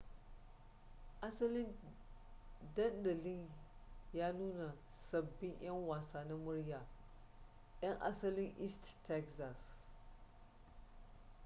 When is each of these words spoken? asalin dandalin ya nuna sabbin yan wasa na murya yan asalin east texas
asalin 1.21 1.67
dandalin 2.75 3.49
ya 4.13 4.33
nuna 4.33 4.73
sabbin 4.95 5.53
yan 5.61 5.85
wasa 5.87 6.25
na 6.25 6.35
murya 6.37 6.81
yan 7.81 7.97
asalin 8.01 8.53
east 8.59 8.97
texas 9.07 9.59